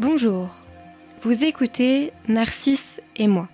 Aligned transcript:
Bonjour, 0.00 0.48
vous 1.20 1.44
écoutez 1.44 2.14
Narcisse 2.26 3.02
et 3.16 3.28
moi, 3.28 3.50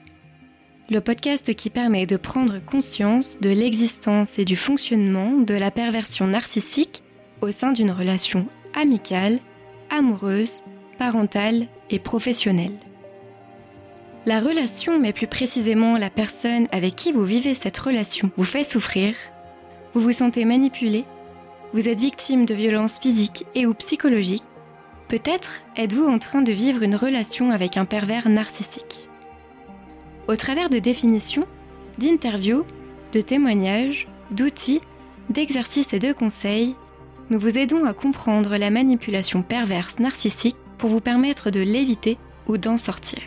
le 0.89 1.01
podcast 1.01 1.53
qui 1.57 1.71
permet 1.71 2.07
de 2.07 2.17
prendre 2.17 2.65
conscience 2.65 3.37
de 3.41 3.51
l'existence 3.51 4.39
et 4.39 4.45
du 4.45 4.55
fonctionnement 4.55 5.33
de 5.33 5.55
la 5.55 5.73
perversion 5.73 6.29
narcissique 6.29 7.03
au 7.41 7.51
sein 7.51 7.73
d'une 7.73 7.91
relation 7.91 8.47
amicale, 8.77 9.41
amoureuse, 9.91 10.63
parentale 11.01 11.67
et 11.91 11.99
professionnelle. 11.99 12.79
La 14.25 14.39
relation, 14.39 15.01
mais 15.01 15.13
plus 15.13 15.27
précisément 15.27 15.99
la 15.99 16.11
personne 16.11 16.69
avec 16.71 16.95
qui 16.95 17.11
vous 17.11 17.25
vivez 17.25 17.55
cette 17.55 17.79
relation, 17.79 18.31
vous 18.37 18.45
fait 18.45 18.63
souffrir, 18.63 19.17
vous 19.95 20.01
vous 20.01 20.13
sentez 20.13 20.45
manipulé, 20.45 21.07
vous 21.73 21.89
êtes 21.89 21.99
victime 21.99 22.47
de 22.47 22.55
violences 22.55 23.01
physiques 23.01 23.45
et 23.57 23.67
ou 23.67 23.75
psychologiques, 23.75 24.45
Peut-être 25.09 25.61
êtes-vous 25.77 26.05
en 26.05 26.19
train 26.19 26.43
de 26.43 26.51
vivre 26.51 26.83
une 26.83 26.97
relation 26.97 27.53
avec 27.53 27.77
un 27.77 27.85
pervers 27.85 28.29
narcissique. 28.29 29.09
Au 30.27 30.35
travers 30.35 30.69
de 30.69 30.81
définitions, 30.81 31.47
d'interviews, 31.99 32.65
de 33.13 33.21
témoignages, 33.21 34.09
d'outils, 34.33 34.81
d'exercices 35.31 35.93
et 35.93 36.01
de 36.01 36.13
conseils, 36.13 36.75
nous 37.31 37.39
vous 37.39 37.57
aidons 37.57 37.85
à 37.85 37.93
comprendre 37.93 38.57
la 38.57 38.71
manipulation 38.71 39.43
perverse 39.43 40.01
narcissique 40.01 40.57
pour 40.77 40.91
vous 40.91 41.01
permettre 41.01 41.51
de 41.51 41.61
l'éviter 41.61 42.19
ou 42.49 42.59
d'en 42.59 42.77
sortir. 42.77 43.23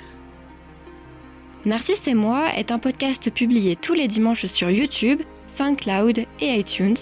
Narcisse 1.66 2.08
et 2.08 2.14
moi 2.14 2.50
est 2.58 2.72
un 2.72 2.80
podcast 2.80 3.30
publié 3.32 3.78
tous 3.78 3.94
les 3.94 4.10
dimanches 4.10 4.46
sur 4.48 4.70
YouTube, 4.70 5.22
SoundCloud 5.48 6.26
et 6.42 6.60
iTunes. 6.60 6.98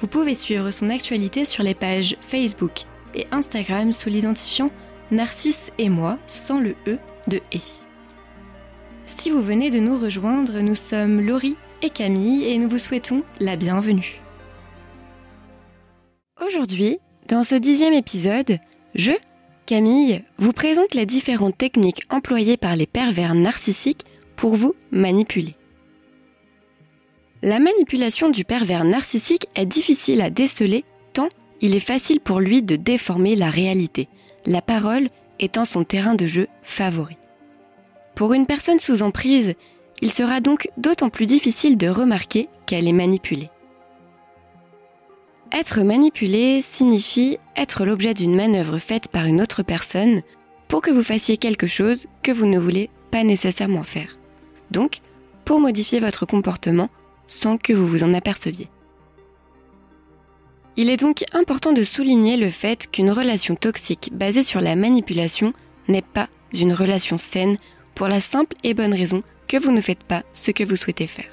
Vous 0.00 0.08
pouvez 0.08 0.34
suivre 0.34 0.72
son 0.72 0.90
actualité 0.90 1.44
sur 1.44 1.62
les 1.62 1.74
pages 1.74 2.16
Facebook 2.20 2.86
et 3.14 3.26
Instagram 3.30 3.92
sous 3.92 4.08
l'identifiant 4.08 4.70
Narcisse 5.10 5.70
et 5.78 5.88
moi 5.88 6.18
sans 6.26 6.60
le 6.60 6.76
E 6.86 6.98
de 7.26 7.38
E. 7.54 7.60
Si 9.06 9.30
vous 9.30 9.42
venez 9.42 9.70
de 9.70 9.80
nous 9.80 9.98
rejoindre, 9.98 10.60
nous 10.60 10.74
sommes 10.74 11.20
Laurie 11.20 11.56
et 11.82 11.90
Camille 11.90 12.44
et 12.44 12.58
nous 12.58 12.68
vous 12.68 12.78
souhaitons 12.78 13.22
la 13.40 13.56
bienvenue. 13.56 14.20
Aujourd'hui, 16.44 16.98
dans 17.28 17.44
ce 17.44 17.54
dixième 17.54 17.92
épisode, 17.92 18.58
je, 18.94 19.12
Camille, 19.66 20.22
vous 20.38 20.52
présente 20.52 20.94
les 20.94 21.06
différentes 21.06 21.58
techniques 21.58 22.02
employées 22.08 22.56
par 22.56 22.76
les 22.76 22.86
pervers 22.86 23.34
narcissiques 23.34 24.04
pour 24.36 24.54
vous 24.56 24.74
manipuler. 24.90 25.54
La 27.42 27.58
manipulation 27.58 28.30
du 28.30 28.44
pervers 28.44 28.84
narcissique 28.84 29.46
est 29.54 29.66
difficile 29.66 30.20
à 30.20 30.30
déceler 30.30 30.84
tant 31.12 31.28
il 31.60 31.74
est 31.74 31.80
facile 31.80 32.20
pour 32.20 32.40
lui 32.40 32.62
de 32.62 32.76
déformer 32.76 33.36
la 33.36 33.50
réalité, 33.50 34.08
la 34.46 34.62
parole 34.62 35.08
étant 35.38 35.64
son 35.64 35.84
terrain 35.84 36.14
de 36.14 36.26
jeu 36.26 36.48
favori. 36.62 37.16
Pour 38.14 38.34
une 38.34 38.46
personne 38.46 38.78
sous 38.78 39.02
emprise, 39.02 39.54
il 40.02 40.12
sera 40.12 40.40
donc 40.40 40.68
d'autant 40.76 41.10
plus 41.10 41.26
difficile 41.26 41.76
de 41.76 41.88
remarquer 41.88 42.48
qu'elle 42.66 42.88
est 42.88 42.92
manipulée. 42.92 43.50
Être 45.52 45.80
manipulé 45.80 46.62
signifie 46.62 47.38
être 47.56 47.84
l'objet 47.84 48.14
d'une 48.14 48.36
manœuvre 48.36 48.78
faite 48.78 49.08
par 49.08 49.26
une 49.26 49.40
autre 49.40 49.62
personne 49.62 50.22
pour 50.68 50.80
que 50.80 50.90
vous 50.90 51.02
fassiez 51.02 51.36
quelque 51.36 51.66
chose 51.66 52.06
que 52.22 52.30
vous 52.30 52.46
ne 52.46 52.58
voulez 52.58 52.88
pas 53.10 53.24
nécessairement 53.24 53.82
faire. 53.82 54.16
Donc, 54.70 55.00
pour 55.44 55.58
modifier 55.58 55.98
votre 55.98 56.26
comportement 56.26 56.88
sans 57.26 57.56
que 57.56 57.72
vous 57.72 57.86
vous 57.86 58.04
en 58.04 58.14
aperceviez. 58.14 58.68
Il 60.76 60.88
est 60.88 60.96
donc 60.96 61.24
important 61.32 61.72
de 61.72 61.82
souligner 61.82 62.36
le 62.36 62.50
fait 62.50 62.90
qu'une 62.90 63.10
relation 63.10 63.56
toxique 63.56 64.10
basée 64.12 64.44
sur 64.44 64.60
la 64.60 64.76
manipulation 64.76 65.52
n'est 65.88 66.02
pas 66.02 66.28
une 66.54 66.72
relation 66.72 67.16
saine 67.16 67.56
pour 67.94 68.08
la 68.08 68.20
simple 68.20 68.56
et 68.64 68.74
bonne 68.74 68.94
raison 68.94 69.22
que 69.48 69.56
vous 69.56 69.72
ne 69.72 69.80
faites 69.80 70.04
pas 70.04 70.22
ce 70.32 70.50
que 70.50 70.64
vous 70.64 70.76
souhaitez 70.76 71.06
faire. 71.06 71.30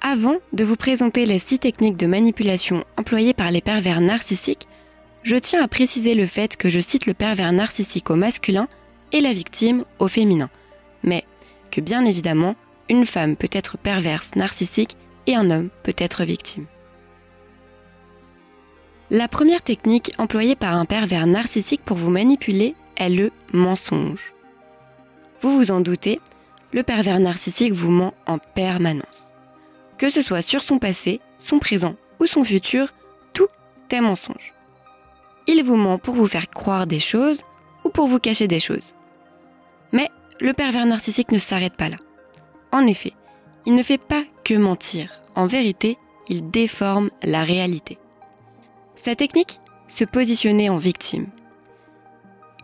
Avant 0.00 0.36
de 0.52 0.64
vous 0.64 0.76
présenter 0.76 1.26
les 1.26 1.38
six 1.38 1.58
techniques 1.58 1.96
de 1.96 2.06
manipulation 2.06 2.84
employées 2.96 3.34
par 3.34 3.50
les 3.50 3.60
pervers 3.60 4.00
narcissiques, 4.00 4.66
je 5.22 5.36
tiens 5.36 5.62
à 5.62 5.68
préciser 5.68 6.14
le 6.14 6.26
fait 6.26 6.56
que 6.56 6.68
je 6.68 6.80
cite 6.80 7.06
le 7.06 7.14
pervers 7.14 7.52
narcissique 7.52 8.10
au 8.10 8.14
masculin 8.14 8.68
et 9.12 9.20
la 9.20 9.32
victime 9.32 9.84
au 9.98 10.08
féminin, 10.08 10.48
mais 11.02 11.24
que 11.70 11.80
bien 11.80 12.04
évidemment, 12.04 12.54
une 12.88 13.06
femme 13.06 13.36
peut 13.36 13.48
être 13.50 13.78
perverse 13.78 14.36
narcissique 14.36 14.96
et 15.26 15.34
un 15.34 15.50
homme 15.50 15.70
peut 15.82 15.96
être 15.98 16.24
victime. 16.24 16.66
La 19.10 19.28
première 19.28 19.62
technique 19.62 20.12
employée 20.18 20.56
par 20.56 20.74
un 20.74 20.84
pervers 20.84 21.28
narcissique 21.28 21.82
pour 21.84 21.96
vous 21.96 22.10
manipuler 22.10 22.74
est 22.96 23.08
le 23.08 23.30
mensonge. 23.52 24.34
Vous 25.40 25.54
vous 25.54 25.70
en 25.70 25.80
doutez, 25.80 26.18
le 26.72 26.82
pervers 26.82 27.20
narcissique 27.20 27.72
vous 27.72 27.92
ment 27.92 28.14
en 28.26 28.38
permanence. 28.38 29.30
Que 29.96 30.10
ce 30.10 30.22
soit 30.22 30.42
sur 30.42 30.60
son 30.60 30.80
passé, 30.80 31.20
son 31.38 31.60
présent 31.60 31.94
ou 32.18 32.26
son 32.26 32.42
futur, 32.42 32.92
tout 33.32 33.46
est 33.90 34.00
mensonge. 34.00 34.54
Il 35.46 35.62
vous 35.62 35.76
ment 35.76 35.98
pour 35.98 36.16
vous 36.16 36.26
faire 36.26 36.50
croire 36.50 36.88
des 36.88 36.98
choses 36.98 37.42
ou 37.84 37.90
pour 37.90 38.08
vous 38.08 38.18
cacher 38.18 38.48
des 38.48 38.58
choses. 38.58 38.96
Mais 39.92 40.10
le 40.40 40.52
pervers 40.52 40.84
narcissique 40.84 41.30
ne 41.30 41.38
s'arrête 41.38 41.76
pas 41.76 41.90
là. 41.90 41.98
En 42.72 42.84
effet, 42.88 43.12
il 43.66 43.76
ne 43.76 43.84
fait 43.84 43.98
pas 43.98 44.24
que 44.42 44.54
mentir. 44.54 45.20
En 45.36 45.46
vérité, 45.46 45.96
il 46.28 46.50
déforme 46.50 47.10
la 47.22 47.44
réalité. 47.44 47.98
Sa 49.06 49.14
technique 49.14 49.60
Se 49.86 50.02
positionner 50.02 50.68
en 50.68 50.78
victime. 50.78 51.28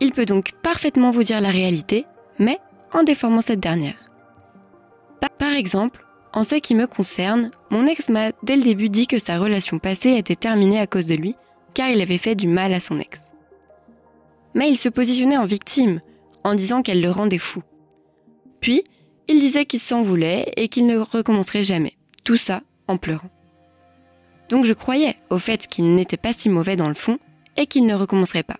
Il 0.01 0.11
peut 0.11 0.25
donc 0.25 0.51
parfaitement 0.61 1.09
vous 1.09 1.23
dire 1.23 1.39
la 1.39 1.51
réalité, 1.51 2.05
mais 2.37 2.59
en 2.91 3.03
déformant 3.03 3.39
cette 3.39 3.61
dernière. 3.61 3.95
Par 5.39 5.53
exemple, 5.53 6.05
en 6.33 6.43
ce 6.43 6.55
qui 6.55 6.75
me 6.75 6.85
concerne, 6.85 7.49
mon 7.69 7.87
ex 7.87 8.09
m'a 8.09 8.33
dès 8.43 8.57
le 8.57 8.61
début 8.61 8.89
dit 8.89 9.07
que 9.07 9.19
sa 9.19 9.39
relation 9.39 9.79
passée 9.79 10.17
était 10.17 10.35
terminée 10.35 10.81
à 10.81 10.85
cause 10.85 11.05
de 11.05 11.15
lui, 11.15 11.33
car 11.73 11.89
il 11.89 12.01
avait 12.01 12.17
fait 12.17 12.35
du 12.35 12.49
mal 12.49 12.73
à 12.73 12.81
son 12.81 12.99
ex. 12.99 13.31
Mais 14.53 14.69
il 14.69 14.77
se 14.77 14.89
positionnait 14.89 15.37
en 15.37 15.45
victime, 15.45 16.01
en 16.43 16.55
disant 16.55 16.81
qu'elle 16.81 16.99
le 16.99 17.09
rendait 17.09 17.37
fou. 17.37 17.63
Puis, 18.59 18.83
il 19.29 19.39
disait 19.39 19.63
qu'il 19.63 19.79
s'en 19.79 20.01
voulait 20.01 20.51
et 20.57 20.67
qu'il 20.67 20.87
ne 20.87 20.97
recommencerait 20.97 21.63
jamais. 21.63 21.93
Tout 22.25 22.35
ça 22.35 22.63
en 22.89 22.97
pleurant. 22.97 23.29
Donc 24.49 24.65
je 24.65 24.73
croyais 24.73 25.17
au 25.29 25.37
fait 25.37 25.67
qu'il 25.67 25.95
n'était 25.95 26.17
pas 26.17 26.33
si 26.33 26.49
mauvais 26.49 26.75
dans 26.75 26.89
le 26.89 26.93
fond 26.93 27.19
et 27.57 27.65
qu'il 27.65 27.85
ne 27.85 27.95
recommencerait 27.95 28.43
pas. 28.43 28.57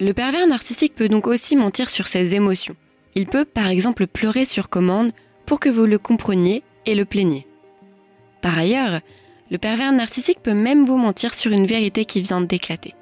Le 0.00 0.14
pervers 0.14 0.46
narcissique 0.46 0.94
peut 0.94 1.08
donc 1.08 1.26
aussi 1.26 1.56
mentir 1.56 1.90
sur 1.90 2.06
ses 2.06 2.34
émotions. 2.34 2.76
Il 3.14 3.26
peut 3.26 3.44
par 3.44 3.68
exemple 3.68 4.06
pleurer 4.06 4.44
sur 4.44 4.70
commande 4.70 5.12
pour 5.44 5.60
que 5.60 5.68
vous 5.68 5.84
le 5.84 5.98
compreniez 5.98 6.62
et 6.86 6.94
le 6.94 7.04
plaigniez. 7.04 7.46
Par 8.40 8.56
ailleurs, 8.56 9.00
le 9.50 9.58
pervers 9.58 9.92
narcissique 9.92 10.42
peut 10.42 10.54
même 10.54 10.86
vous 10.86 10.96
mentir 10.96 11.34
sur 11.34 11.52
une 11.52 11.66
vérité 11.66 12.04
qui 12.04 12.22
vient 12.22 12.40
d'éclater. 12.40 12.94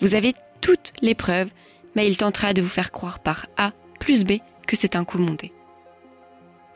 Vous 0.00 0.14
avez 0.14 0.34
toutes 0.60 0.92
les 1.00 1.14
preuves, 1.14 1.50
mais 1.94 2.06
il 2.06 2.16
tentera 2.16 2.52
de 2.52 2.60
vous 2.60 2.68
faire 2.68 2.90
croire 2.90 3.20
par 3.20 3.46
A 3.56 3.72
plus 4.00 4.24
B 4.24 4.32
que 4.66 4.76
c'est 4.76 4.96
un 4.96 5.04
coup 5.04 5.18
monté. 5.18 5.52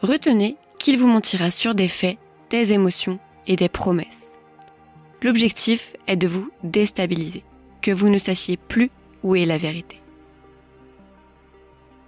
Retenez 0.01 0.57
qu'il 0.79 0.99
vous 0.99 1.09
mentira 1.09 1.51
sur 1.51 1.75
des 1.75 1.89
faits, 1.89 2.19
des 2.51 2.73
émotions 2.73 3.19
et 3.47 3.57
des 3.57 3.69
promesses. 3.69 4.39
L'objectif 5.23 5.97
est 6.07 6.17
de 6.17 6.29
vous 6.29 6.51
déstabiliser, 6.63 7.43
que 7.83 7.91
vous 7.91 8.09
ne 8.09 8.19
sachiez 8.19 8.57
plus 8.57 8.91
où 9.23 9.35
est 9.35 9.47
la 9.47 9.59
vérité. 9.59 10.01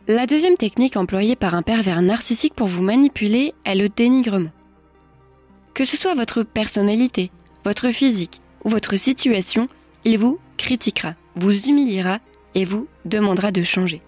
La 0.07 0.27
deuxième 0.27 0.57
technique 0.57 0.97
employée 0.97 1.37
par 1.37 1.55
un 1.55 1.63
pervers 1.63 2.01
narcissique 2.01 2.55
pour 2.55 2.67
vous 2.67 2.83
manipuler 2.83 3.55
est 3.65 3.75
le 3.75 3.89
dénigrement. 3.89 4.53
Que 5.75 5.85
ce 5.85 5.97
soit 5.97 6.15
votre 6.15 6.43
personnalité, 6.43 7.31
votre 7.65 7.91
physique 7.91 8.41
ou 8.65 8.71
votre 8.71 8.97
situation, 8.97 9.69
il 10.05 10.19
vous 10.19 10.39
critiquera, 10.57 11.15
vous 11.37 11.67
humiliera 11.67 12.21
et 12.55 12.65
vous 12.65 12.89
demandera 13.05 13.53
de 13.53 13.63
changer. 13.63 14.01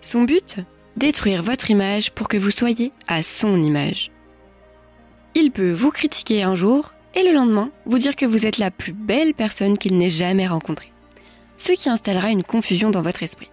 Son 0.00 0.22
but 0.22 0.60
Détruire 0.96 1.42
votre 1.42 1.70
image 1.70 2.10
pour 2.12 2.28
que 2.28 2.36
vous 2.36 2.50
soyez 2.50 2.92
à 3.08 3.22
son 3.22 3.62
image. 3.62 4.11
Il 5.34 5.50
peut 5.50 5.72
vous 5.72 5.90
critiquer 5.90 6.42
un 6.42 6.54
jour 6.54 6.92
et 7.14 7.22
le 7.22 7.32
lendemain 7.32 7.70
vous 7.86 7.98
dire 7.98 8.16
que 8.16 8.26
vous 8.26 8.46
êtes 8.46 8.58
la 8.58 8.70
plus 8.70 8.92
belle 8.92 9.34
personne 9.34 9.78
qu'il 9.78 9.96
n'ait 9.96 10.08
jamais 10.08 10.46
rencontrée. 10.46 10.92
Ce 11.56 11.72
qui 11.72 11.88
installera 11.88 12.30
une 12.30 12.42
confusion 12.42 12.90
dans 12.90 13.02
votre 13.02 13.22
esprit. 13.22 13.50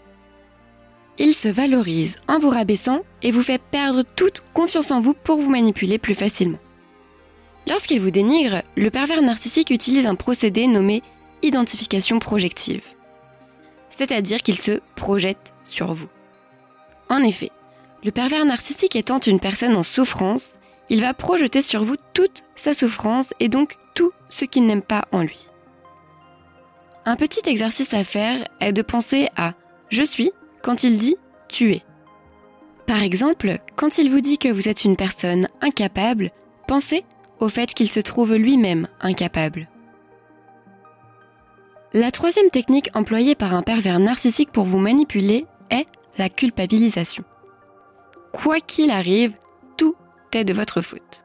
Il 1.18 1.34
se 1.34 1.50
valorise 1.50 2.20
en 2.28 2.40
vous 2.40 2.50
rabaissant 2.50 3.02
et 3.22 3.32
vous 3.32 3.44
fait 3.44 3.62
perdre 3.62 4.04
toute 4.16 4.42
confiance 4.54 4.92
en 4.92 5.02
vous 5.02 5.14
pour 5.14 5.40
vous 5.40 5.50
manipuler 5.50 5.98
plus 5.98 6.16
facilement. 6.16 6.60
Lorsqu'il 7.68 8.00
vous 8.00 8.12
dénigre, 8.12 8.64
le 8.76 8.90
pervers 8.90 9.22
narcissique 9.22 9.70
utilise 9.70 10.06
un 10.06 10.16
procédé 10.16 10.66
nommé 10.66 11.04
identification 11.44 12.20
projective. 12.20 12.84
C'est-à-dire 13.90 14.42
qu'il 14.42 14.60
se 14.60 14.80
projette 14.96 15.54
sur 15.66 15.94
vous. 15.94 16.08
En 17.10 17.20
effet, 17.20 17.52
le 18.04 18.12
pervers 18.12 18.46
narcissique 18.46 18.96
étant 18.96 19.20
une 19.20 19.40
personne 19.40 19.76
en 19.76 19.84
souffrance, 19.84 20.59
il 20.90 21.02
va 21.02 21.14
projeter 21.14 21.62
sur 21.62 21.84
vous 21.84 21.96
toute 22.14 22.44
sa 22.56 22.74
souffrance 22.74 23.34
et 23.40 23.48
donc 23.48 23.76
tout 23.96 24.12
ce 24.30 24.46
qu'il 24.46 24.66
n'aime 24.66 24.82
pas 24.82 25.06
en 25.12 25.22
lui. 25.22 25.50
Un 27.06 27.16
petit 27.16 27.48
exercice 27.50 27.94
à 27.94 28.04
faire 28.04 28.48
est 28.60 28.74
de 28.74 28.82
penser 28.82 29.30
à 29.36 29.54
je 29.90 30.04
suis 30.04 30.32
quand 30.62 30.84
il 30.84 30.98
dit 30.98 31.16
tu 31.48 31.74
es. 31.74 31.84
Par 32.86 33.04
exemple, 33.04 33.60
quand 33.76 33.98
il 33.98 34.10
vous 34.10 34.22
dit 34.22 34.38
que 34.38 34.50
vous 34.50 34.68
êtes 34.68 34.84
une 34.84 34.96
personne 34.96 35.48
incapable, 35.62 36.32
pensez 36.68 37.04
au 37.40 37.48
fait 37.48 37.74
qu'il 37.74 37.90
se 37.90 38.00
trouve 38.00 38.36
lui-même 38.36 38.88
incapable. 39.00 39.68
La 41.94 42.12
troisième 42.12 42.50
technique 42.52 42.90
employée 42.94 43.36
par 43.36 43.56
un 43.56 43.64
pervers 43.64 44.00
narcissique 44.00 44.52
pour 44.52 44.66
vous 44.66 44.78
manipuler 44.78 45.48
est 45.72 45.88
la 46.18 46.30
culpabilisation. 46.30 47.24
Quoi 48.32 48.60
qu'il 48.60 48.92
arrive, 48.92 49.34
de 50.38 50.54
votre 50.54 50.82
faute. 50.82 51.24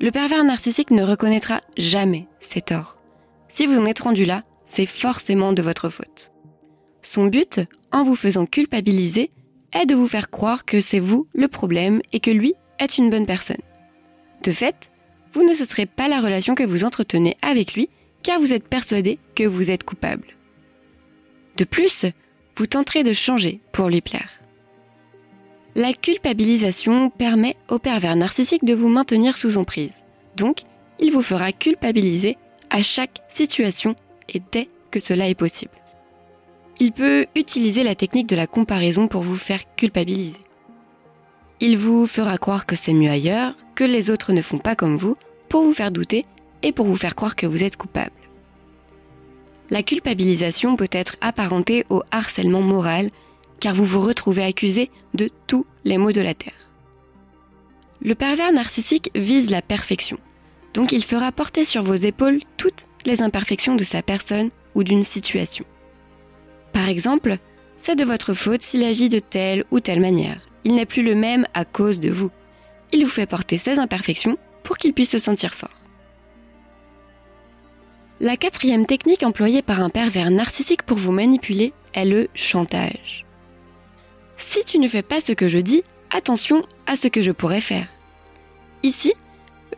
Le 0.00 0.10
pervers 0.10 0.44
narcissique 0.44 0.90
ne 0.90 1.02
reconnaîtra 1.02 1.60
jamais 1.76 2.26
ses 2.38 2.60
torts. 2.60 3.00
Si 3.48 3.66
vous 3.66 3.78
en 3.78 3.86
êtes 3.86 4.00
rendu 4.00 4.24
là, 4.24 4.44
c'est 4.64 4.86
forcément 4.86 5.52
de 5.52 5.62
votre 5.62 5.88
faute. 5.88 6.32
Son 7.02 7.26
but, 7.26 7.60
en 7.92 8.02
vous 8.02 8.16
faisant 8.16 8.46
culpabiliser, 8.46 9.30
est 9.72 9.86
de 9.86 9.94
vous 9.94 10.08
faire 10.08 10.30
croire 10.30 10.64
que 10.64 10.80
c'est 10.80 11.00
vous 11.00 11.26
le 11.34 11.48
problème 11.48 12.00
et 12.12 12.20
que 12.20 12.30
lui 12.30 12.54
est 12.78 12.98
une 12.98 13.10
bonne 13.10 13.26
personne. 13.26 13.62
De 14.42 14.52
fait, 14.52 14.90
vous 15.32 15.42
ne 15.42 15.54
cesserez 15.54 15.86
pas 15.86 16.08
la 16.08 16.20
relation 16.20 16.54
que 16.54 16.62
vous 16.62 16.84
entretenez 16.84 17.36
avec 17.42 17.74
lui 17.74 17.88
car 18.22 18.38
vous 18.40 18.52
êtes 18.52 18.68
persuadé 18.68 19.18
que 19.34 19.44
vous 19.44 19.70
êtes 19.70 19.84
coupable. 19.84 20.36
De 21.56 21.64
plus, 21.64 22.06
vous 22.56 22.66
tenterez 22.66 23.02
de 23.02 23.12
changer 23.12 23.60
pour 23.72 23.88
lui 23.88 24.00
plaire. 24.00 24.30
La 25.76 25.92
culpabilisation 25.92 27.10
permet 27.10 27.56
au 27.68 27.80
pervers 27.80 28.14
narcissique 28.14 28.64
de 28.64 28.74
vous 28.74 28.88
maintenir 28.88 29.36
sous 29.36 29.58
emprise. 29.58 30.02
Donc, 30.36 30.60
il 31.00 31.10
vous 31.10 31.22
fera 31.22 31.50
culpabiliser 31.50 32.36
à 32.70 32.80
chaque 32.82 33.20
situation 33.28 33.96
et 34.28 34.40
dès 34.52 34.68
que 34.92 35.00
cela 35.00 35.28
est 35.28 35.34
possible. 35.34 35.72
Il 36.78 36.92
peut 36.92 37.26
utiliser 37.34 37.82
la 37.82 37.96
technique 37.96 38.28
de 38.28 38.36
la 38.36 38.46
comparaison 38.46 39.08
pour 39.08 39.22
vous 39.22 39.36
faire 39.36 39.62
culpabiliser. 39.74 40.38
Il 41.60 41.76
vous 41.76 42.06
fera 42.06 42.38
croire 42.38 42.66
que 42.66 42.76
c'est 42.76 42.92
mieux 42.92 43.10
ailleurs, 43.10 43.56
que 43.74 43.84
les 43.84 44.10
autres 44.10 44.32
ne 44.32 44.42
font 44.42 44.58
pas 44.58 44.76
comme 44.76 44.96
vous, 44.96 45.16
pour 45.48 45.62
vous 45.62 45.74
faire 45.74 45.90
douter 45.90 46.24
et 46.62 46.70
pour 46.70 46.86
vous 46.86 46.96
faire 46.96 47.16
croire 47.16 47.34
que 47.34 47.46
vous 47.46 47.64
êtes 47.64 47.76
coupable. 47.76 48.12
La 49.70 49.82
culpabilisation 49.82 50.76
peut 50.76 50.88
être 50.92 51.16
apparentée 51.20 51.84
au 51.90 52.02
harcèlement 52.12 52.60
moral, 52.60 53.10
car 53.64 53.74
vous 53.74 53.86
vous 53.86 54.02
retrouvez 54.02 54.44
accusé 54.44 54.90
de 55.14 55.30
tous 55.46 55.64
les 55.86 55.96
maux 55.96 56.12
de 56.12 56.20
la 56.20 56.34
terre. 56.34 56.68
Le 58.02 58.14
pervers 58.14 58.52
narcissique 58.52 59.10
vise 59.14 59.48
la 59.48 59.62
perfection, 59.62 60.18
donc 60.74 60.92
il 60.92 61.02
fera 61.02 61.32
porter 61.32 61.64
sur 61.64 61.82
vos 61.82 61.94
épaules 61.94 62.40
toutes 62.58 62.84
les 63.06 63.22
imperfections 63.22 63.74
de 63.74 63.82
sa 63.82 64.02
personne 64.02 64.50
ou 64.74 64.84
d'une 64.84 65.02
situation. 65.02 65.64
Par 66.74 66.90
exemple, 66.90 67.38
c'est 67.78 67.96
de 67.96 68.04
votre 68.04 68.34
faute 68.34 68.60
s'il 68.60 68.84
agit 68.84 69.08
de 69.08 69.18
telle 69.18 69.64
ou 69.70 69.80
telle 69.80 70.00
manière. 70.00 70.42
Il 70.64 70.74
n'est 70.74 70.84
plus 70.84 71.02
le 71.02 71.14
même 71.14 71.46
à 71.54 71.64
cause 71.64 72.00
de 72.00 72.10
vous. 72.10 72.30
Il 72.92 73.06
vous 73.06 73.10
fait 73.10 73.24
porter 73.24 73.56
ses 73.56 73.78
imperfections 73.78 74.36
pour 74.62 74.76
qu'il 74.76 74.92
puisse 74.92 75.12
se 75.12 75.18
sentir 75.18 75.54
fort. 75.54 75.80
La 78.20 78.36
quatrième 78.36 78.84
technique 78.84 79.22
employée 79.22 79.62
par 79.62 79.80
un 79.80 79.88
pervers 79.88 80.30
narcissique 80.30 80.82
pour 80.82 80.98
vous 80.98 81.12
manipuler 81.12 81.72
est 81.94 82.04
le 82.04 82.28
chantage. 82.34 83.23
Si 84.46 84.64
tu 84.64 84.78
ne 84.78 84.88
fais 84.88 85.02
pas 85.02 85.20
ce 85.20 85.32
que 85.32 85.48
je 85.48 85.58
dis, 85.58 85.82
attention 86.10 86.62
à 86.86 86.96
ce 86.96 87.08
que 87.08 87.22
je 87.22 87.32
pourrais 87.32 87.62
faire. 87.62 87.88
Ici, 88.82 89.14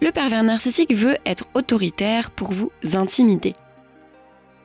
le 0.03 0.11
pervers 0.11 0.43
narcissique 0.43 0.93
veut 0.93 1.17
être 1.25 1.45
autoritaire 1.55 2.31
pour 2.31 2.53
vous 2.53 2.71
intimider. 2.93 3.55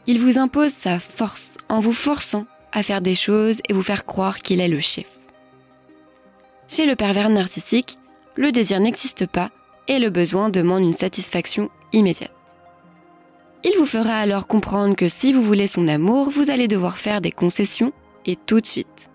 Il 0.08 0.20
vous 0.20 0.38
impose 0.38 0.74
sa 0.74 1.00
force 1.00 1.58
en 1.70 1.80
vous 1.80 1.94
forçant 1.94 2.46
à 2.74 2.84
faire 2.84 3.02
des 3.02 3.16
choses 3.16 3.62
et 3.70 3.74
vous 3.74 3.84
faire 3.84 4.06
croire 4.06 4.40
qu'il 4.40 4.60
est 4.60 4.68
le 4.68 4.80
chef. 4.80 5.06
Chez 6.68 6.86
le 6.86 6.96
pervers 6.96 7.30
narcissique, 7.30 7.98
le 8.36 8.52
désir 8.52 8.80
n'existe 8.80 9.28
pas 9.28 9.52
et 9.88 10.00
le 10.00 10.10
besoin 10.10 10.50
demande 10.50 10.84
une 10.84 10.94
satisfaction 10.94 11.70
immédiate. 11.94 12.36
Il 13.64 13.78
vous 13.78 13.86
fera 13.86 14.16
alors 14.18 14.48
comprendre 14.48 14.96
que 14.96 15.08
si 15.08 15.32
vous 15.32 15.44
voulez 15.44 15.68
son 15.68 15.88
amour, 15.88 16.32
vous 16.32 16.50
allez 16.50 16.68
devoir 16.68 16.98
faire 16.98 17.22
des 17.22 17.32
concessions 17.32 17.94
et 18.26 18.36
tout 18.36 18.60
de 18.60 18.66
suite. 18.66 19.11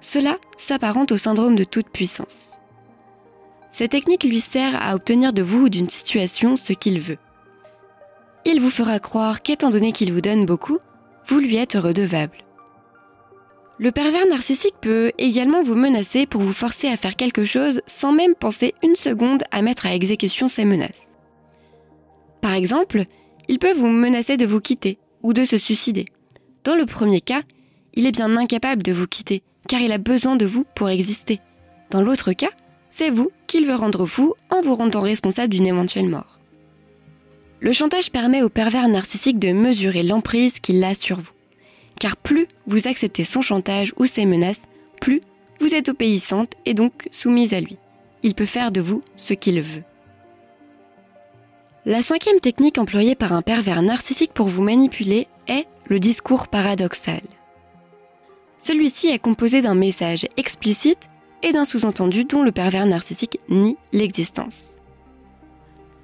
Cela 0.00 0.38
s'apparente 0.56 1.12
au 1.12 1.16
syndrome 1.16 1.56
de 1.56 1.64
toute 1.64 1.88
puissance. 1.88 2.58
Cette 3.70 3.90
technique 3.90 4.24
lui 4.24 4.40
sert 4.40 4.80
à 4.80 4.94
obtenir 4.94 5.32
de 5.32 5.42
vous 5.42 5.66
ou 5.66 5.68
d'une 5.68 5.88
situation 5.88 6.56
ce 6.56 6.72
qu'il 6.72 7.00
veut. 7.00 7.18
Il 8.44 8.60
vous 8.60 8.70
fera 8.70 8.98
croire 8.98 9.42
qu'étant 9.42 9.70
donné 9.70 9.92
qu'il 9.92 10.12
vous 10.12 10.20
donne 10.20 10.46
beaucoup, 10.46 10.78
vous 11.26 11.38
lui 11.38 11.56
êtes 11.56 11.74
redevable. 11.74 12.44
Le 13.78 13.92
pervers 13.92 14.26
narcissique 14.26 14.74
peut 14.80 15.12
également 15.18 15.62
vous 15.62 15.76
menacer 15.76 16.26
pour 16.26 16.40
vous 16.40 16.52
forcer 16.52 16.88
à 16.88 16.96
faire 16.96 17.14
quelque 17.14 17.44
chose 17.44 17.80
sans 17.86 18.12
même 18.12 18.34
penser 18.34 18.74
une 18.82 18.96
seconde 18.96 19.44
à 19.52 19.62
mettre 19.62 19.86
à 19.86 19.94
exécution 19.94 20.48
ses 20.48 20.64
menaces. 20.64 21.16
Par 22.40 22.54
exemple, 22.54 23.04
il 23.48 23.58
peut 23.58 23.72
vous 23.72 23.88
menacer 23.88 24.36
de 24.36 24.46
vous 24.46 24.60
quitter 24.60 24.98
ou 25.22 25.32
de 25.32 25.44
se 25.44 25.58
suicider. 25.58 26.06
Dans 26.64 26.74
le 26.74 26.86
premier 26.86 27.20
cas, 27.20 27.42
il 27.94 28.06
est 28.06 28.12
bien 28.12 28.36
incapable 28.36 28.82
de 28.82 28.92
vous 28.92 29.06
quitter 29.06 29.42
car 29.68 29.80
il 29.80 29.92
a 29.92 29.98
besoin 29.98 30.34
de 30.34 30.46
vous 30.46 30.64
pour 30.74 30.88
exister. 30.88 31.40
Dans 31.90 32.02
l'autre 32.02 32.32
cas, 32.32 32.50
c'est 32.90 33.10
vous 33.10 33.30
qu'il 33.46 33.66
veut 33.66 33.74
rendre 33.74 34.06
fou 34.06 34.34
en 34.50 34.60
vous 34.60 34.74
rendant 34.74 35.00
responsable 35.00 35.54
d'une 35.54 35.66
éventuelle 35.66 36.08
mort. 36.08 36.38
Le 37.60 37.72
chantage 37.72 38.10
permet 38.10 38.42
au 38.42 38.48
pervers 38.48 38.88
narcissique 38.88 39.38
de 39.38 39.52
mesurer 39.52 40.02
l'emprise 40.02 40.60
qu'il 40.60 40.82
a 40.84 40.94
sur 40.94 41.18
vous. 41.18 41.32
Car 42.00 42.16
plus 42.16 42.46
vous 42.66 42.86
acceptez 42.86 43.24
son 43.24 43.42
chantage 43.42 43.92
ou 43.96 44.06
ses 44.06 44.26
menaces, 44.26 44.66
plus 45.00 45.20
vous 45.60 45.74
êtes 45.74 45.88
obéissante 45.88 46.52
et 46.66 46.74
donc 46.74 47.08
soumise 47.10 47.54
à 47.54 47.60
lui. 47.60 47.76
Il 48.22 48.34
peut 48.34 48.46
faire 48.46 48.70
de 48.70 48.80
vous 48.80 49.02
ce 49.16 49.34
qu'il 49.34 49.60
veut. 49.60 49.82
La 51.84 52.02
cinquième 52.02 52.40
technique 52.40 52.78
employée 52.78 53.14
par 53.14 53.32
un 53.32 53.42
pervers 53.42 53.82
narcissique 53.82 54.32
pour 54.34 54.48
vous 54.48 54.62
manipuler 54.62 55.26
est 55.48 55.66
le 55.88 55.98
discours 55.98 56.48
paradoxal. 56.48 57.22
Celui-ci 58.58 59.08
est 59.08 59.18
composé 59.18 59.62
d'un 59.62 59.74
message 59.74 60.26
explicite 60.36 61.08
et 61.42 61.52
d'un 61.52 61.64
sous-entendu 61.64 62.24
dont 62.24 62.42
le 62.42 62.52
pervers 62.52 62.86
narcissique 62.86 63.38
nie 63.48 63.76
l'existence. 63.92 64.74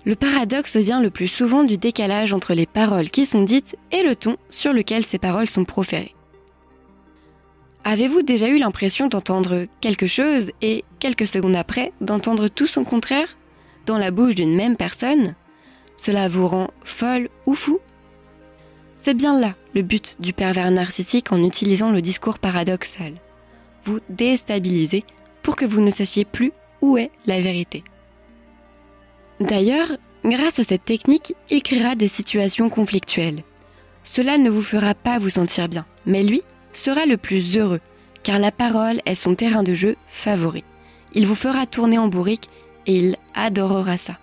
Le 0.05 0.15
paradoxe 0.15 0.77
vient 0.77 1.01
le 1.01 1.11
plus 1.11 1.29
souvent 1.29 1.65
du 1.65 1.79
décalage 1.79 2.33
entre 2.33 2.55
les 2.55 2.67
paroles 2.67 3.11
qui 3.11 3.27
sont 3.27 3.43
dites 3.43 3.77
et 3.91 4.03
le 4.03 4.15
ton 4.15 4.37
sur 4.51 4.73
lequel 4.73 5.05
ces 5.05 5.19
paroles 5.19 5.49
sont 5.49 5.65
proférées. 5.65 6.15
Avez-vous 7.85 8.23
déjà 8.23 8.49
eu 8.49 8.59
l'impression 8.59 9.09
d'entendre 9.09 9.67
quelque 9.81 10.07
chose 10.07 10.51
et 10.63 10.85
quelques 11.01 11.27
secondes 11.27 11.57
après 11.57 11.93
d'entendre 12.01 12.49
tout 12.49 12.67
son 12.67 12.85
contraire? 12.85 13.37
Dans 13.87 13.99
la 13.99 14.11
bouche 14.11 14.35
d'une 14.35 14.55
même 14.55 14.77
personne? 14.77 15.35
Cela 15.97 16.29
vous 16.29 16.49
rend 16.49 16.71
folle 16.85 17.29
ou 17.47 17.55
fou? 17.55 17.79
C'est 19.05 19.13
bien 19.13 19.39
là 19.39 19.53
le 19.75 19.83
but 19.83 20.17
du 20.19 20.33
pervers 20.33 20.71
narcissique 20.71 21.31
en 21.31 21.43
utilisant 21.43 21.91
le 21.91 22.01
discours 22.01 22.39
paradoxal. 22.39 23.13
Vous 23.85 24.01
déstabiliser 24.09 25.05
pour 25.43 25.57
que 25.57 25.67
vous 25.67 25.83
ne 25.83 25.91
sachiez 25.91 26.25
plus 26.25 26.53
où 26.81 26.97
est 26.97 27.11
la 27.27 27.39
vérité. 27.39 27.85
D'ailleurs, 29.41 29.93
grâce 30.25 30.59
à 30.59 30.65
cette 30.65 30.87
technique, 30.87 31.35
il 31.51 31.63
créera 31.63 31.97
des 31.97 32.09
situations 32.09 32.71
conflictuelles. 32.71 33.45
Cela 34.05 34.39
ne 34.39 34.49
vous 34.49 34.63
fera 34.63 34.95
pas 34.95 35.19
vous 35.19 35.29
sentir 35.29 35.69
bien, 35.69 35.85
mais 36.07 36.23
lui 36.23 36.41
sera 36.73 37.05
le 37.05 37.19
plus 37.19 37.59
heureux, 37.59 37.81
car 38.23 38.39
la 38.39 38.53
parole 38.53 39.03
est 39.05 39.17
son 39.17 39.35
terrain 39.35 39.63
de 39.63 39.75
jeu 39.75 39.97
favori. 40.09 40.65
Il 41.13 41.27
vous 41.27 41.35
fera 41.35 41.67
tourner 41.67 41.99
en 41.99 42.09
bourrique 42.09 42.49
et 42.87 42.97
il 42.97 43.17
adorera 43.35 43.99
ça. 43.99 44.17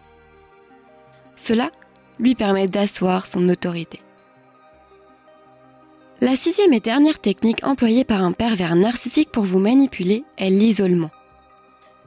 Cela 1.35 1.69
lui 2.17 2.33
permet 2.33 2.67
d'asseoir 2.67 3.27
son 3.27 3.47
autorité. 3.47 4.00
La 6.23 6.35
sixième 6.35 6.71
et 6.71 6.79
dernière 6.79 7.17
technique 7.17 7.63
employée 7.63 8.03
par 8.03 8.21
un 8.21 8.31
pervers 8.31 8.75
narcissique 8.75 9.31
pour 9.31 9.43
vous 9.43 9.57
manipuler 9.57 10.23
est 10.37 10.51
l'isolement. 10.51 11.09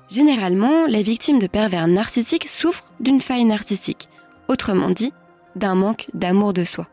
Généralement, 0.09 0.87
les 0.87 1.03
victimes 1.03 1.41
de 1.41 1.49
pervers 1.49 1.89
narcissiques 1.89 2.49
souffrent 2.49 2.93
d'une 3.01 3.21
faille 3.21 3.45
narcissique, 3.45 4.09
autrement 4.47 4.91
dit, 4.91 5.13
d'un 5.57 5.75
manque 5.75 6.07
d'amour 6.15 6.53
de 6.53 6.63
soi. 6.63 6.87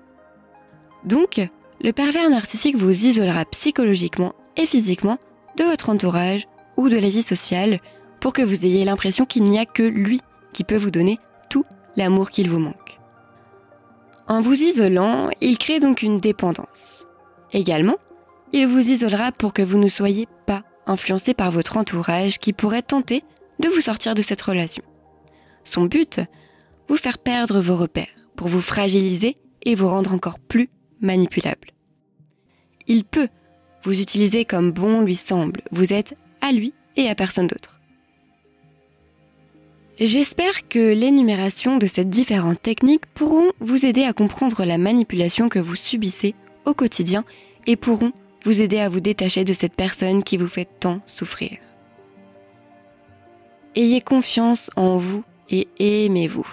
Donc, 1.05 1.39
le 1.79 1.93
pervers 1.93 2.27
narcissique 2.31 2.75
vous 2.75 3.05
isolera 3.05 3.45
psychologiquement 3.45 4.33
et 4.57 4.65
physiquement 4.65 5.19
de 5.59 5.63
votre 5.63 5.91
entourage 5.91 6.47
ou 6.75 6.89
de 6.89 6.97
la 6.97 7.09
vie 7.09 7.21
sociale 7.21 7.81
pour 8.19 8.33
que 8.33 8.41
vous 8.41 8.65
ayez 8.65 8.83
l'impression 8.83 9.27
qu'il 9.27 9.43
n'y 9.43 9.59
a 9.59 9.67
que 9.67 9.83
lui 9.83 10.21
qui 10.53 10.63
peut 10.63 10.75
vous 10.75 10.89
donner 10.89 11.19
tout 11.51 11.65
l'amour 11.97 12.31
qu'il 12.31 12.49
vous 12.49 12.57
manque. 12.57 12.99
En 14.27 14.41
vous 14.41 14.59
isolant, 14.59 15.29
il 15.39 15.59
crée 15.59 15.79
donc 15.79 16.01
une 16.01 16.17
dépendance. 16.17 17.00
Également, 17.53 17.97
il 18.53 18.67
vous 18.67 18.89
isolera 18.89 19.31
pour 19.31 19.53
que 19.53 19.61
vous 19.61 19.77
ne 19.77 19.87
soyez 19.87 20.27
pas 20.45 20.63
influencé 20.85 21.33
par 21.33 21.51
votre 21.51 21.77
entourage 21.77 22.39
qui 22.39 22.53
pourrait 22.53 22.81
tenter 22.81 23.23
de 23.59 23.69
vous 23.69 23.81
sortir 23.81 24.15
de 24.15 24.21
cette 24.21 24.41
relation. 24.41 24.83
Son 25.63 25.85
but 25.85 26.19
Vous 26.87 26.97
faire 26.97 27.19
perdre 27.19 27.59
vos 27.59 27.75
repères, 27.75 28.07
pour 28.35 28.47
vous 28.47 28.61
fragiliser 28.61 29.37
et 29.63 29.75
vous 29.75 29.87
rendre 29.87 30.13
encore 30.13 30.39
plus 30.39 30.69
manipulable. 30.99 31.69
Il 32.87 33.03
peut 33.03 33.29
vous 33.83 33.99
utiliser 33.99 34.45
comme 34.45 34.71
bon 34.71 35.01
lui 35.01 35.15
semble. 35.15 35.61
Vous 35.71 35.93
êtes 35.93 36.15
à 36.41 36.51
lui 36.51 36.73
et 36.95 37.09
à 37.09 37.15
personne 37.15 37.47
d'autre. 37.47 37.79
J'espère 39.99 40.67
que 40.67 40.93
l'énumération 40.93 41.77
de 41.77 41.85
ces 41.85 42.05
différentes 42.05 42.61
techniques 42.61 43.05
pourront 43.13 43.51
vous 43.59 43.85
aider 43.85 44.03
à 44.03 44.13
comprendre 44.13 44.65
la 44.65 44.77
manipulation 44.77 45.47
que 45.47 45.59
vous 45.59 45.75
subissez 45.75 46.33
au 46.65 46.73
quotidien 46.73 47.23
et 47.67 47.75
pourront 47.75 48.11
vous 48.43 48.61
aider 48.61 48.79
à 48.79 48.89
vous 48.89 48.99
détacher 48.99 49.43
de 49.43 49.53
cette 49.53 49.75
personne 49.75 50.23
qui 50.23 50.37
vous 50.37 50.47
fait 50.47 50.67
tant 50.79 51.01
souffrir. 51.05 51.57
Ayez 53.75 54.01
confiance 54.01 54.69
en 54.75 54.97
vous 54.97 55.23
et 55.49 55.67
aimez-vous. 55.79 56.47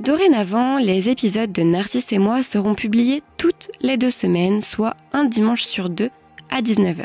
Dorénavant, 0.00 0.78
les 0.78 1.08
épisodes 1.08 1.52
de 1.52 1.62
Narcisse 1.62 2.12
et 2.12 2.18
moi 2.18 2.42
seront 2.42 2.74
publiés 2.74 3.22
toutes 3.36 3.70
les 3.80 3.96
deux 3.96 4.10
semaines, 4.10 4.62
soit 4.62 4.96
un 5.12 5.24
dimanche 5.24 5.64
sur 5.64 5.90
deux 5.90 6.10
à 6.50 6.62
19h. 6.62 7.04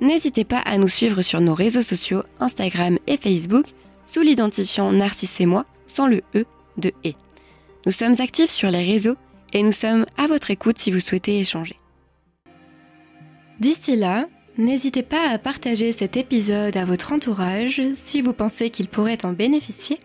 N'hésitez 0.00 0.44
pas 0.44 0.58
à 0.58 0.78
nous 0.78 0.88
suivre 0.88 1.22
sur 1.22 1.40
nos 1.40 1.54
réseaux 1.54 1.82
sociaux 1.82 2.22
Instagram 2.38 2.98
et 3.06 3.16
Facebook 3.16 3.66
sous 4.06 4.20
l'identifiant 4.20 4.92
Narcisse 4.92 5.40
et 5.40 5.46
moi 5.46 5.64
sans 5.86 6.06
le 6.06 6.22
E 6.34 6.44
de 6.76 6.92
E. 7.04 7.14
Nous 7.86 7.92
sommes 7.92 8.14
actifs 8.18 8.50
sur 8.50 8.70
les 8.70 8.84
réseaux 8.84 9.16
et 9.52 9.62
nous 9.62 9.72
sommes 9.72 10.04
à 10.18 10.26
votre 10.26 10.50
écoute 10.50 10.78
si 10.78 10.90
vous 10.90 11.00
souhaitez 11.00 11.40
échanger. 11.40 11.76
D'ici 13.58 13.96
là, 13.96 14.26
n'hésitez 14.58 15.02
pas 15.02 15.28
à 15.28 15.38
partager 15.38 15.92
cet 15.92 16.16
épisode 16.16 16.76
à 16.76 16.84
votre 16.84 17.12
entourage 17.12 17.80
si 17.94 18.20
vous 18.20 18.34
pensez 18.34 18.70
qu'il 18.70 18.88
pourrait 18.88 19.24
en 19.24 19.32
bénéficier, 19.32 19.98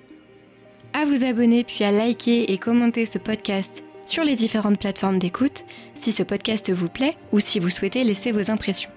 à 0.94 1.04
vous 1.06 1.26
abonner 1.26 1.66
puis 1.66 1.84
à 1.84 1.92
liker 1.92 2.52
et 2.52 2.58
commenter 2.58 3.06
ce 3.06 3.18
podcast 3.18 3.84
sur 4.06 4.24
les 4.24 4.36
différentes 4.36 4.80
plateformes 4.80 5.20
d'écoute 5.20 5.66
si 5.96 6.12
ce 6.14 6.24
podcast 6.24 6.72
vous 6.72 6.90
plaît 6.90 7.18
ou 7.34 7.40
si 7.42 7.60
vous 7.60 7.70
souhaitez 7.70 8.04
laisser 8.04 8.32
vos 8.32 8.50
impressions. 8.52 8.92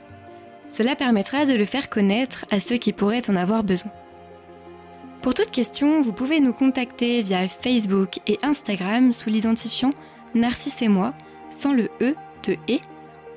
Cela 0.69 0.95
permettra 0.95 1.47
de 1.47 1.55
le 1.55 1.65
faire 1.65 1.89
connaître 1.89 2.45
à 2.51 2.61
ceux 2.61 2.77
qui 2.77 2.93
pourraient 2.93 3.29
en 3.29 3.37
avoir 3.37 3.65
besoin. 3.65 3.91
Pour 5.29 5.35
toute 5.35 5.51
question, 5.51 6.01
vous 6.01 6.15
pouvez 6.15 6.41
nous 6.41 6.55
contacter 6.55 7.21
via 7.21 7.47
Facebook 7.49 8.19
et 8.27 8.39
Instagram 8.43 9.13
sous 9.13 9.29
l'identifiant 9.29 9.91
Narcisse 10.35 10.81
et 10.81 10.89
moi, 10.89 11.13
sans 11.51 11.75
le 11.75 11.91
E 12.01 12.15
de 12.45 12.57
E, 12.71 12.79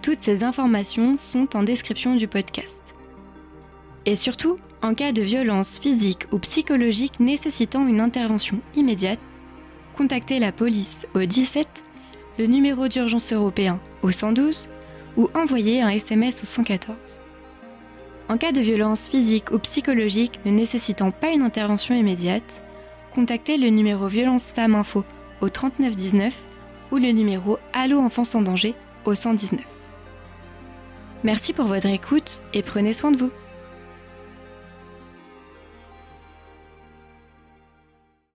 Toutes 0.04 0.22
ces 0.22 0.44
informations 0.44 1.18
sont 1.18 1.58
en 1.58 1.64
description 1.64 2.16
du 2.16 2.28
podcast. 2.28 2.84
Et 4.06 4.16
surtout, 4.16 4.60
en 4.84 4.94
cas 4.94 5.14
de 5.14 5.24
violence 5.24 5.80
physique 5.80 6.28
ou 6.32 6.38
psychologique 6.38 7.20
nécessitant 7.20 7.88
une 7.88 8.02
intervention 8.02 8.60
immédiate, 8.76 9.18
contactez 9.98 10.38
la 10.38 10.52
police 10.52 11.08
au 11.16 11.26
17, 11.26 11.68
le 12.38 12.46
numéro 12.46 12.88
d'urgence 12.88 13.34
européen 13.34 13.80
au 14.04 14.12
112 14.12 14.70
ou 15.20 15.30
envoyez 15.34 15.82
un 15.82 15.90
SMS 15.90 16.42
au 16.42 16.46
114. 16.46 16.98
En 18.30 18.38
cas 18.38 18.54
de 18.54 18.62
violence 18.62 19.10
physique 19.10 19.52
ou 19.52 19.60
psychologique 19.60 20.40
ne 20.46 20.52
nécessitant 20.52 21.12
pas 21.12 21.32
une 21.32 21.42
intervention 21.42 21.94
immédiate, 21.94 22.62
contactez 23.14 23.58
le 23.58 23.68
numéro 23.68 24.08
Violence 24.08 24.54
Femmes 24.54 24.76
Info 24.76 25.04
au 25.42 25.50
3919 25.50 26.34
ou 26.94 26.98
le 26.98 27.12
numéro 27.12 27.60
Allo 27.74 28.00
Enfants 28.00 28.24
en 28.34 28.42
danger 28.42 28.76
au 29.04 29.14
119. 29.14 29.60
Merci 31.26 31.52
pour 31.52 31.66
votre 31.66 31.88
écoute 31.88 32.44
et 32.54 32.64
prenez 32.64 32.94
soin 32.94 33.12
de 33.12 33.18
vous. 33.18 33.32